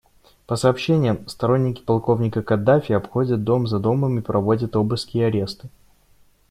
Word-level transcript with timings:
По 0.47 0.55
сообщениям, 0.55 1.27
сторонники 1.27 1.83
полковника 1.83 2.41
Каддафи 2.41 2.91
обходят 2.91 3.43
дом 3.43 3.67
за 3.67 3.77
домом 3.77 4.17
и 4.17 4.23
проводят 4.23 4.75
обыски 4.75 5.19
и 5.19 5.21
аресты. 5.21 5.69